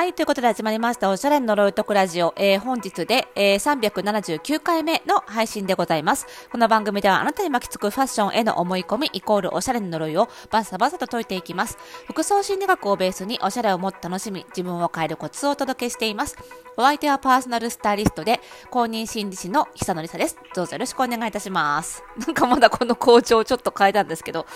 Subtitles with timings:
[0.00, 6.26] はい、ということで始まりました、おしゃれの呪いとくラジオ、えー、本日で、えー、379回目の配信でございます。
[6.50, 11.76] この番組ではあなたに巻きつくファッションへの思い込み、イコールおしゃれの呪いをバサバサと解いていきます。
[12.06, 16.38] 服装心理学をベースにおしゃれをもっと楽しみ、自分を変えるコツをお届けしています。
[16.78, 18.40] お相手はパーソナルスタイリストで、
[18.70, 20.38] 公認心理師の久野里沙です。
[20.54, 22.02] どうぞよろしくお願いいたします。
[22.26, 24.46] なんかまだこの校長をちょっと変えたんですけど、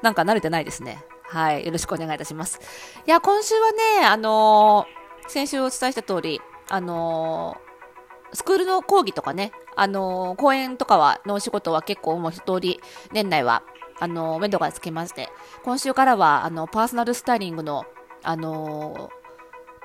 [0.00, 1.02] なんか慣れてないですね。
[1.24, 2.60] はい、よろしくお願いいたします。
[3.06, 12.80] いや、今週はね、あのー、先週お伝えした通り、あのー、スクールの講義とかね、あのー、講演とかは、のお仕事は結構もう一通り、
[13.12, 13.62] 年内は、
[14.00, 15.28] あの目処がつきまして、
[15.64, 17.84] 今週からは、あの、パーソナルスタイリングの、
[18.24, 19.10] あの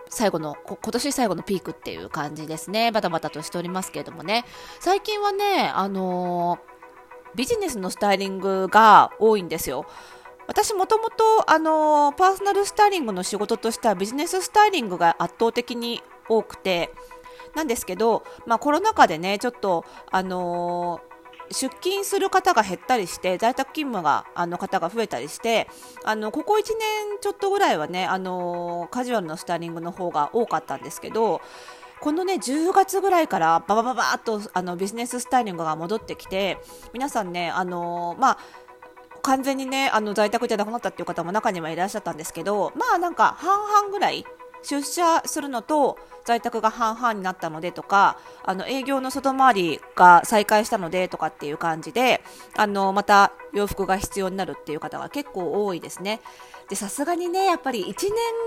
[0.09, 2.91] 最後の、今年最後のピークっていう感じですね。
[2.91, 4.45] バタバタとしておりますけれどもね。
[4.79, 6.59] 最近はね、あの
[7.35, 9.85] ビジネスのスタイリングが多いんですよ。
[10.47, 16.93] 私もともと、パーソナルスタイリングの仕事としてはビジネススタイリングが圧倒的に多くて、
[17.55, 21.01] なんですけど、まあコロナ禍でね、ちょっと、あの
[21.51, 25.69] 出勤する方が減ったりして在宅勤務があの方が増えたりして
[26.03, 31.41] あのここ1年ちょっとぐらいはねあのカジュアルなスタイリングの方が多かったんですけど
[31.99, 36.57] このね10月ぐらいからババババーっとあのビジネススタイリングが戻ってきて
[36.93, 38.37] 皆さんねあのまあ
[39.27, 44.25] 完全にね、あの在宅じゃなくなったっていう方も中にはいらっしゃったんですけど、まあなんか半々ぐらい
[44.63, 52.21] 出社するのと在宅が半々になったのでとか、あの営業の外回りが再開したのでとかっていう感じで、
[52.55, 56.21] あのまた洋服が必要になるっていう方が結構多いですね。
[56.69, 57.93] で、さすがにね、やっぱり1年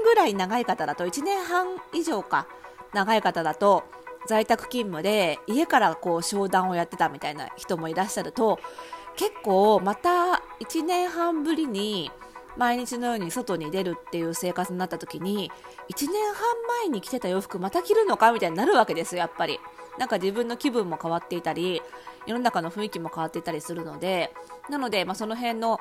[0.04, 2.46] ぐらい長い方だと、1年半以上か
[2.94, 3.84] 長い方だと、
[4.26, 8.58] 在宅勤務で家からこう商談をやってたみたいな人もいらっしゃると、
[9.20, 12.10] 結構また1年半ぶりに
[12.56, 15.52] 毎日のように外に出るっていう生活になった時に
[15.90, 16.42] 1年半
[16.80, 19.60] 前に着てた洋服また着るのかみたいになるわけですよやっぱり。
[19.98, 21.82] なんか自分の気分も変わっていたり
[22.24, 24.32] 世の中の雰囲気も変わっていたりするので
[24.70, 25.78] なので、まあ、その辺の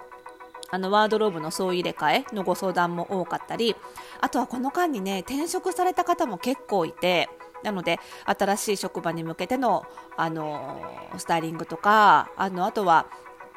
[0.72, 3.76] あのワードローブの総入れ替えのご相談も多かったり
[4.20, 7.30] あとはこの間にね転職された方も結構いて
[7.64, 9.86] なので新しい職場に向けての
[10.18, 10.82] あの
[11.18, 13.08] スタイリングとかあのあとは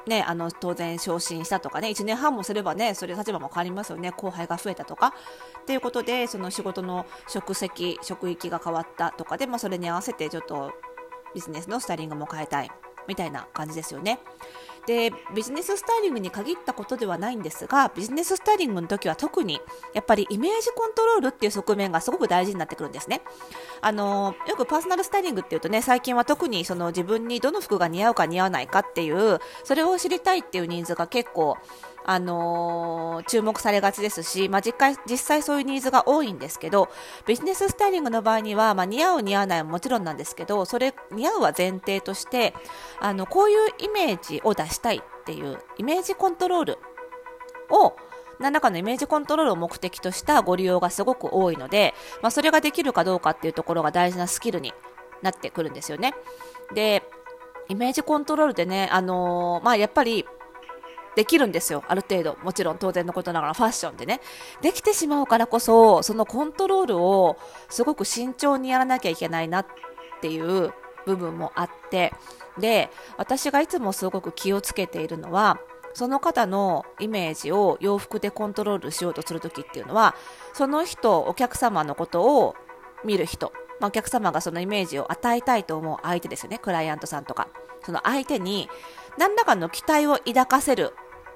[0.06, 4.10] ね、あの当然昇進したとかね1年半もすればねそれ立場も変わりますよね。
[4.10, 5.14] 後輩が増えたとか。
[5.62, 10.72] っていうことでその仕事の職責職域が変わったとかで、まあ、それに合わせてちょっと
[11.34, 12.70] ビジネスのスタイリングも変えたい。
[13.08, 14.20] みたいな感じですよね。
[14.86, 19.60] でビジネススタイリングに限ったことではないんですがビジネススタイリングの時は特に
[19.94, 23.22] やっぱりイメージコントロールっていう側面がすごく大事になってくるんですね。
[23.80, 31.56] あのよくパーソナルスタイリングっていうとね最近は特にその自分にどの服が似合うか似合わないかっていうそれを知りたいっていうニーズが結構
[32.04, 36.88] あのー、注目されがちですし、まあ、実際実際そういうニーズが多いんですけど
[37.26, 42.54] ビジネススタイリングの場合には、まあ、似合う似合わないももちろんなんですけどそれ似合うは前提として
[43.00, 46.78] あのこういうイメージを出したいっていうイメージコントロール
[47.70, 47.96] を
[48.40, 54.72] 何らかのイメージコントロールを目的としたご利用がすごく多いので、まあ、それができるかどうかっていうところが大事なスキルに
[55.22, 56.14] なってくるんですよね。
[56.74, 57.02] で
[57.68, 60.26] イメージコントロールでね、あのー、まあ、やっぱり
[61.16, 61.84] できるんですよ。
[61.88, 62.38] ある程度。
[62.42, 64.20] もちろん当然のことながらファッションでね。
[64.60, 67.36] できてしまうからこそ、そのコントロールを
[67.68, 69.66] すごく慎重にやらなきゃいけないなっ
[70.20, 70.72] ていう
[71.04, 72.12] 部分もあって、
[72.58, 75.58] で、私がいつもすごく気をつけているのは、
[75.94, 80.14] その方のイメージを洋服でコントロールしようとするときっていうのは、
[80.54, 82.54] その人、お客様のことを
[83.04, 87.48] 見る人、まあ、お客様がそのイメージを与えたいと思う相手ですよね、クライアントさんとか。
[87.84, 88.70] その相手に
[89.18, 90.94] 何らかの期待を抱かせる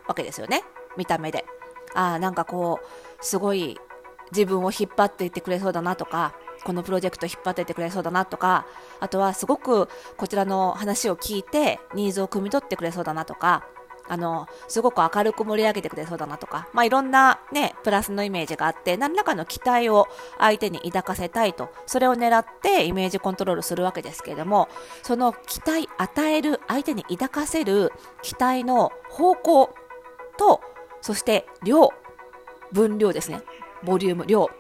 [0.09, 0.63] わけですよね。
[0.97, 1.45] 見た目で。
[1.95, 3.79] ああ、なんかこう、すごい
[4.33, 6.35] 自分を引っ張っていってくれそうだなとか、
[6.65, 8.67] このプロジェクト引っ張っていってくれそうだなとか、
[9.01, 13.65] あとはすごくこちらの話を聞いてニーズを汲み取ってくれそうだなとか、
[14.09, 20.07] あの、すごく明るく盛り上げてくれそうだなとか、まあ、いろんなね、プラスのイメージがあって、何らかの期待を
[20.39, 24.69] 相手に抱かせたいと、それを狙ってイメージコントロールするわけですけれども、
[25.03, 27.93] その期待、与える、相手に抱かせる
[28.23, 29.75] 期待の方向
[30.39, 30.61] と、
[31.01, 31.93] そして量、
[32.73, 33.43] 分量ですね。
[33.83, 34.51] ボリューム、量。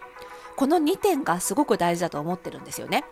[0.57, 3.05] この2点がすごく大事だと思ってるんですよね。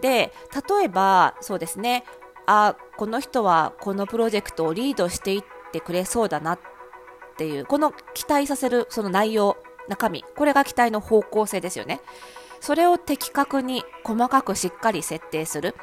[0.00, 0.32] で、
[0.68, 2.04] 例えば、そうですね、
[2.46, 6.60] あ、この人はこのプロジェクトをリードしていってくれそうだなっ
[7.36, 9.56] ていう、この期待させるその内容、
[9.88, 12.00] 中身、これが期待の方向性ですよね。
[12.60, 15.74] それを的確に細かくしっかり設定する。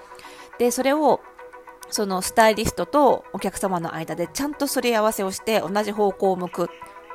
[0.57, 1.21] で、それを
[1.89, 6.67] そのスタイリストとお客様の間でちゃんとすり合わせをして同じ方向を向くっ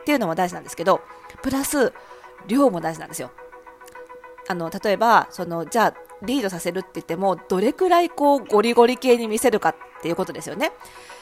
[0.04, 1.00] ていうのも大事なんですけど、
[1.42, 1.92] プラス
[2.46, 3.30] 量も大事なんですよ。
[4.48, 10.72] あの例えばそのじゃあリードさせるって言ってもどれくらいこうゴリゴリ系に見せるかっていうことですよね。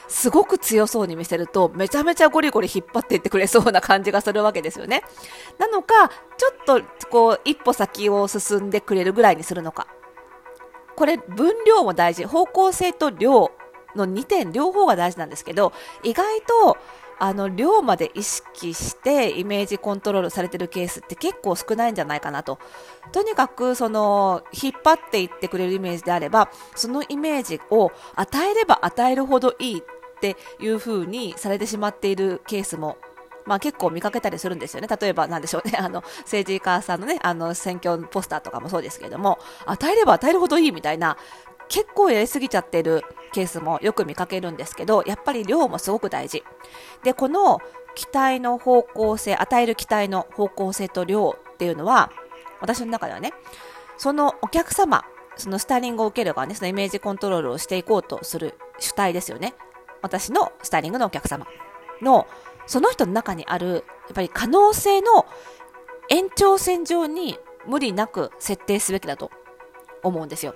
[0.07, 5.03] すごく強そうに見せるとめちゃめちゃゴリゴリ引っ張っていってくれそうな感じがするわけですよね。
[5.57, 9.87] なのかちょっとこう一歩先を進んでくれるぐらいにするのか。
[10.95, 13.51] これ分量も大事方向性と量
[13.95, 15.73] の2点両方が大事なんですけど
[16.03, 16.77] 意外と
[17.19, 22.59] あの量まで意識してイメージコントロールされてるケースって結構少ないんじゃないかなと。
[23.11, 29.83] とにかくその引っ張っていってくれるイメージであればそのイメージを与えれば与えるほどいいっ
[30.19, 32.97] ていう風にされてしまっているケースも
[33.47, 34.89] まあ、結構見かけたりするんですよね。
[34.89, 35.77] 例えば、なんでしょうね。
[35.79, 41.17] あの、政治家さんのね、あの、選挙ポスターとかもそうですけれども、与えれば与えるほどいいみたいな、
[41.69, 43.03] 結構やりすぎちゃってる
[43.33, 46.43] ケースもよく見かけるんですけど、やっぱり量もすごく大事。
[47.03, 47.59] で、この
[47.95, 52.11] 期待の方向性、与える期待の方向性と量っていうのは、
[52.61, 53.33] 私の中ではね、
[53.97, 55.03] そのお客様、
[55.35, 59.55] そのスタイリングを受ける側ね、そのイメージコントロールをしていこうとする主体ですよね。
[60.01, 61.47] 私のスタイリングのお客様
[62.01, 62.27] の、
[62.65, 63.83] その人の中にある、やっ
[64.13, 65.25] ぱり可能性の
[66.09, 69.31] 延長線上に無理なく設定すべきだと
[70.03, 70.55] 思うんですよ。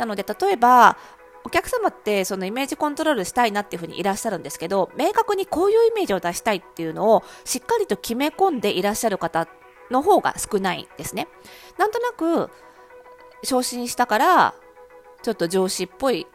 [0.00, 0.96] なので、例えば、
[1.44, 9.46] お客様ってそのイメージコントロールしたいなっていうふうにいらっしゃるんですけど、明確にこういうイメージを出したいっていうのをしっかりと決め込んでいらっしゃる方
[9.90, 11.28] の方が少ないですね。
[11.78, 12.50] なんとなく、
[13.44, 14.54] 昇進したから、
[15.22, 16.26] ちょっと上司っぽい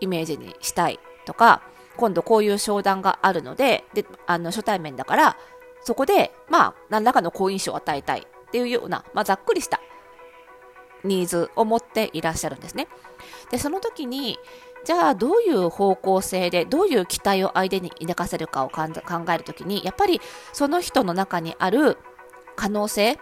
[0.00, 1.62] イメージにしたいとか、
[1.96, 5.36] 今度こういう商談があるので、で、あの、初対面だから、
[5.82, 9.80] そこで、まあ、何らかの好印象を与えたいっていうような、まあ、ざっくりした
[11.04, 12.88] ニーズを持っていらっしゃるんですね。
[13.50, 14.38] で、その時に、
[14.84, 18.86] じゃあどういう方向性でどういう期待を相手に抱かせるかを考
[19.32, 21.98] えるときにやっぱりその人の中にある
[22.56, 23.18] 可能性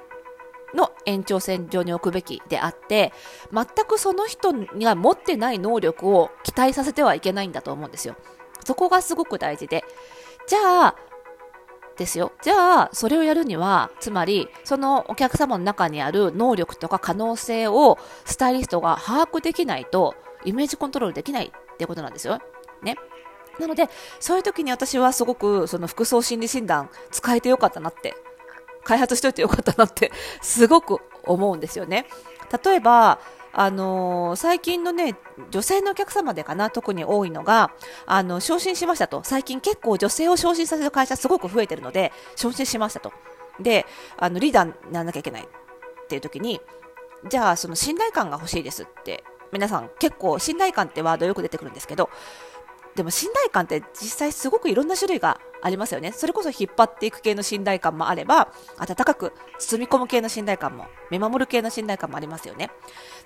[0.75, 3.13] の延長線上に置くべきであって
[3.53, 8.17] 全くその人には持ってない能力を期待させてはいけないんだと思うんですよ
[8.65, 9.85] そこがすごく大事で
[10.47, 10.97] じゃあ
[11.99, 12.33] ですよ。
[12.43, 20.15] じゃあ、それをやるには、つまり、そのお客様の中にある能力とか可能性をスタイリストが把握できないと、
[20.45, 22.39] イメージコントロールできないってことなんですよ。
[22.83, 22.97] ね。
[23.59, 23.89] なので、
[24.21, 28.15] そういう時に私はすごく、その服装心理診断使えてよかったなって、
[28.85, 32.07] 開発しといてよかったなって、すごく思うんですよね。
[32.65, 33.19] 例えば、
[33.61, 35.17] あのー、最近のね、
[35.51, 37.73] 女性のお客様でかな、特に多いのが、
[38.07, 39.23] あの、昇進しましたと。
[39.25, 43.13] 最近結構女性を昇進させる会社すごく増えてるので、昇進しましたと。
[43.59, 43.85] で、
[44.17, 45.47] あの、リーダーにならなきゃいけないっ
[46.07, 46.61] ていう時に、
[47.29, 52.11] じゃあ、その信頼感が欲しいですって、皆さん結構信頼感ってワードよく出てくるんですけど、
[52.95, 56.13] でも信頼感って実際すごくいろんな種類がありますよね。
[56.13, 62.71] それこそ引っ張っていく系の信頼感もあれば、温かく包み込む系の信頼感も、見守る系の信頼感もありますよね。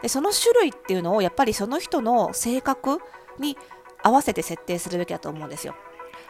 [0.02, 2.98] で、その種類っていうのをやっぱりその人の性格
[3.38, 3.56] に
[4.02, 5.74] 合わせて設定するべきだと思うんですよ。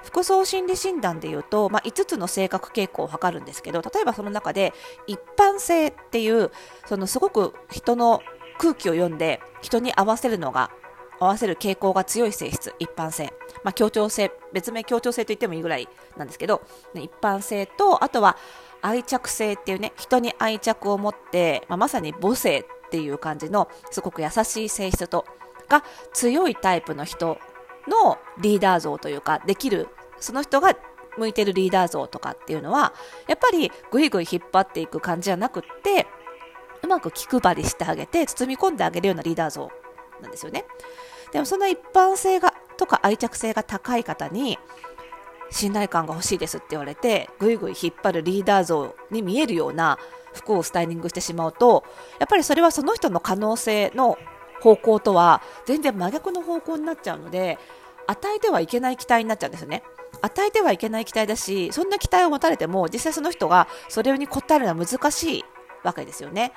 [0.03, 4.73] 服装心理診断でいうと、まあ、5つの性格傾向を測るんですけど、例えばその中で
[5.07, 6.51] 一般性っていう、
[6.87, 8.21] そのすごく人の
[8.59, 10.71] 空気を読んで人に合わせるのが
[11.21, 13.33] 合わせる傾向が強い性質、一般性。
[13.65, 16.63] まあ、協調性、別名協調性と言ってもいいぐらいなんですけど、
[16.95, 18.37] 一般性と、あとは
[18.81, 25.25] 愛着性っていうね、人に愛着を持って、まあ、まさに母性っていう感じの、すごく優しい性質と、
[25.69, 27.39] が強いタイプの人
[27.89, 29.89] のリーダー像というか、できる、
[30.19, 30.77] その人が
[31.17, 32.93] 向いてるリーダー像とかっていうのは、
[33.29, 36.07] やっぱりぐいぐい引っ張っていく感じじゃなくって、
[36.83, 39.71] うまく気配りしてあげて、包み込んであげるようなリーダー像
[40.21, 40.65] なんですよね。
[41.33, 42.52] でもその一般性が
[42.93, 44.59] か愛着性が高い方に
[45.51, 49.99] 信頼感が欲しいですって言われてぐいぐい引っ張るリーダー像に見えるような
[50.33, 51.85] 服をスタイリングしてしまうと
[52.19, 54.17] やっぱりそれはその人の可能性の
[54.61, 57.59] 方向とは全然真逆の方向になっちゃうので
[58.07, 59.83] 与えてはいけない期待になっちゃうんですよね。
[60.21, 65.45] 与えてはいけない期待だしそんな期待を持たれても実際その人がそれに応えるのは難しい
[65.83, 66.53] わけですよね。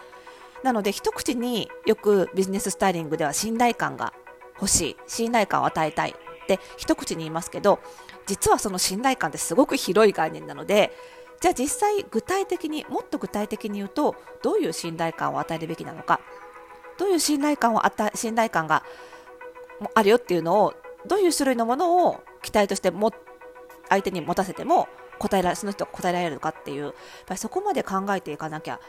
[0.63, 4.13] なので一口によくビジネススタイリングでは信頼感が
[4.55, 7.79] 欲しい、信頼感を与えたいって一口に言いますけど、
[8.27, 10.95] 実はその信頼感ってすごく広い概念なので、
[11.41, 16.21] じゃあ実際具体的に、もっと具体的に言うと、どういう信頼感を与えるべきなのか、
[16.97, 18.83] どういう信頼感を与え、信頼感が
[19.93, 20.73] あるよっていうのを、
[21.05, 23.11] どういう種類のものを期待としても
[23.89, 24.87] 相手に持たせても
[25.19, 26.93] 答えらその人が答えられるのかっていう、やっ
[27.25, 28.79] ぱりそこまで考えていかなきゃ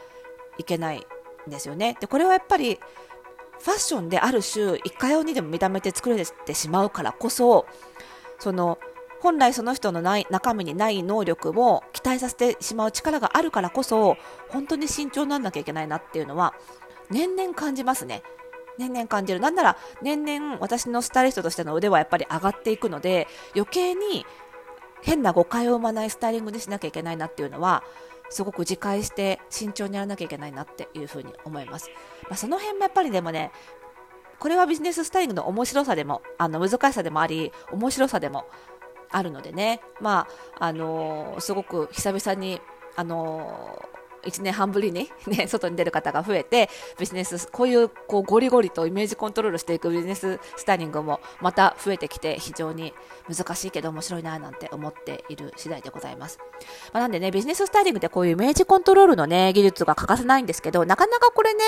[0.57, 1.05] いけない
[1.47, 1.97] んですよね。
[1.99, 2.79] で、これはやっぱり
[3.59, 7.65] ファッションである種、いかようにでも見た目で作れてしまうからこそ、
[8.39, 8.77] その、
[9.19, 14.15] 本来その人のない中身にない能力も期待させてしまう力があるからこそ
[14.49, 16.53] 本当に慎重にならなきゃいけないなっていうのは
[17.09, 18.21] 年々感じますね。
[18.77, 19.39] 年々感じる。
[19.39, 24.25] なんなら年々私のスタイリストとしての腕はやっぱり上がっていくので余計に
[25.01, 27.83] 変な誤解を生まないスタイリングにしなきゃいけないなっていうのは
[28.29, 31.89] すごく自戒して慎重にやらなきゃいけないなっていうふうに思います。
[32.23, 33.51] まあ、その辺もやっぱりでもね
[34.39, 38.45] これはビジネススタイリングの面白さでもあの難しさでもあり面白さでも
[39.09, 40.27] あるのでね、ま
[40.59, 42.61] ああのー、すごく久々に、
[42.95, 43.96] あのー、
[44.27, 46.69] 1年半ぶりに、 ね、外に出る方が増えて、
[46.99, 52.93] ビジネス、こういうこうゴリゴリとイメージコントロールしていくビジネススタイリングもまた増えてきて、非常に
[53.27, 56.39] 難しいけど面白いななんて思っている次第でございます。
[56.93, 61.63] まあ、なんでね、ビジネススタイリングってこういうイメージコントロールのね、技術が欠かせないんですけど、なかなかこれね、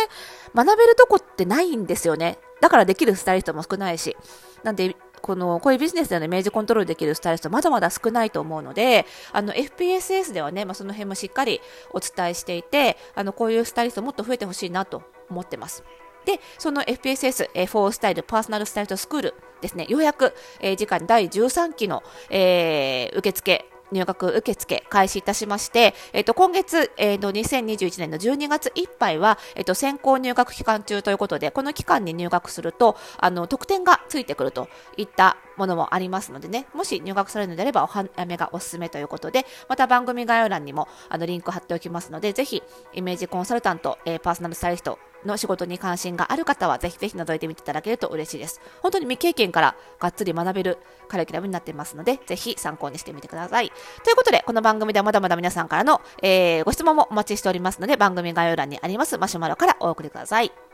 [0.55, 2.39] 学べるとこってないんですよね。
[2.61, 4.17] だからできるスタイリストも少ないし。
[4.63, 11.61] なんで、この、こういうビジネスでのイメージコントロールできるスタイリストまだまだ少ないと思うので、あの、FPSS ではね、まあ、その辺もしっかり
[11.91, 15.83] お伝えしていて、あの、こういうスタイリストもっと増えてほしいなと思ってます。
[16.25, 34.67] で、その FPSS、えー、4スタイルパーソナルスタイルストスクールですね、ようやく、えー、次回第13期の、えー、受付入学受付開始いたしまして、えっ、と、今月、えっ、と、2021年の12月いっぱいは、えっ、と、先行入学期間中ということで、この期間に入学すると、あの、特典がついてくると
[34.97, 42.63] いったものもありますのでね、もし入学されるのであればお早めがおすすめということで、また番組概要欄にも、あの、リンク貼っておきますので、ぜひ、
[42.93, 48.61] イメージコンサルタント、えー、パーソナルスタイリスト、の仕事に関心がある方はぜひぜひ覗いてみていただけると嬉しいです。
[48.81, 53.71] 本当に未経験からがっつり学べるカリキュラムになっていますので、ぜひ参考にしてみてください。
[54.03, 60.68] ということで、この番組ではまだまだ皆さんからの、えー、ご質問もお待ちしておりますので、番組概要欄にありますマシュマロからお送りください。